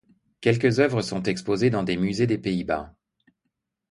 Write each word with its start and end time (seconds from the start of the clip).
Quelques 0.41 0.79
œuvres 0.79 1.03
sont 1.03 1.21
exposées 1.21 1.69
dans 1.69 1.83
des 1.83 1.95
musées 1.95 2.25
des 2.25 2.39
Pays-Bas. 2.39 2.95